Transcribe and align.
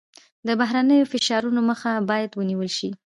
د 0.47 0.49
بهرنیو 0.59 1.09
فشارونو 1.11 1.59
مخه 1.69 1.91
باید 2.09 2.31
ونیول 2.33 2.69
شي. 2.77 2.89